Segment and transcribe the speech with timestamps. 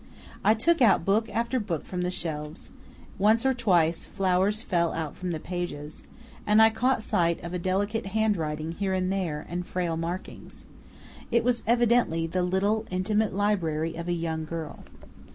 [0.43, 2.71] I took out book after book from the shelves,
[3.19, 6.01] once or twice flowers fell out from the pages
[6.47, 10.65] and I caught sight of a delicate handwriting here and there and frail markings.
[11.29, 14.79] It was evidently the little intimate library of a young girl.